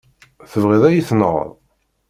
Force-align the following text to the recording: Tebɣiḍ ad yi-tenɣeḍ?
Tebɣiḍ 0.51 0.83
ad 0.83 0.93
yi-tenɣeḍ? 0.95 1.49